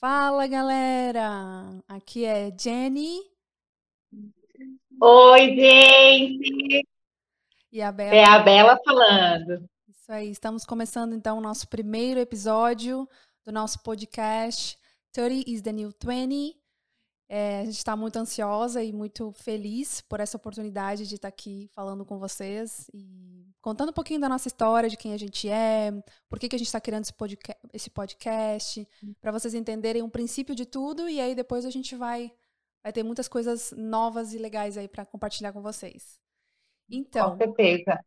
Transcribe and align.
Fala, 0.00 0.46
galera! 0.46 1.82
Aqui 1.88 2.24
é 2.24 2.56
Jenny. 2.56 3.18
Oi, 5.00 5.56
gente! 5.56 6.86
E 7.72 7.82
a 7.82 7.90
Bela. 7.90 8.14
É 8.14 8.24
a 8.24 8.38
Bela 8.38 8.78
falando. 8.84 9.68
Isso 9.88 10.12
aí, 10.12 10.30
estamos 10.30 10.64
começando 10.64 11.14
então 11.14 11.38
o 11.38 11.40
nosso 11.40 11.66
primeiro 11.66 12.20
episódio 12.20 13.08
do 13.44 13.50
nosso 13.50 13.82
podcast 13.82 14.78
30 15.10 15.50
is 15.50 15.62
the 15.62 15.72
New 15.72 15.92
20. 16.00 16.56
É, 17.28 17.62
a 17.62 17.64
gente 17.64 17.78
está 17.78 17.96
muito 17.96 18.20
ansiosa 18.20 18.80
e 18.80 18.92
muito 18.92 19.32
feliz 19.32 20.00
por 20.00 20.20
essa 20.20 20.36
oportunidade 20.36 21.08
de 21.08 21.16
estar 21.16 21.26
aqui 21.26 21.68
falando 21.74 22.06
com 22.06 22.20
vocês 22.20 22.88
e 22.94 23.47
contando 23.68 23.90
um 23.90 23.92
pouquinho 23.92 24.18
da 24.18 24.30
nossa 24.30 24.48
história, 24.48 24.88
de 24.88 24.96
quem 24.96 25.12
a 25.12 25.18
gente 25.18 25.46
é, 25.46 25.92
por 26.26 26.38
que, 26.38 26.48
que 26.48 26.56
a 26.56 26.58
gente 26.58 26.68
está 26.68 26.80
criando 26.80 27.02
esse 27.02 27.12
podcast, 27.12 27.68
esse 27.70 27.90
podcast 27.90 28.88
para 29.20 29.30
vocês 29.30 29.52
entenderem 29.52 30.00
o 30.00 30.08
princípio 30.08 30.54
de 30.54 30.64
tudo 30.64 31.06
e 31.06 31.20
aí 31.20 31.34
depois 31.34 31.66
a 31.66 31.70
gente 31.70 31.94
vai, 31.94 32.32
vai 32.82 32.94
ter 32.94 33.02
muitas 33.02 33.28
coisas 33.28 33.74
novas 33.76 34.32
e 34.32 34.38
legais 34.38 34.78
aí 34.78 34.88
para 34.88 35.04
compartilhar 35.04 35.52
com 35.52 35.60
vocês. 35.60 36.18
Então, 36.88 37.32
com 37.32 37.36
certeza. 37.36 38.00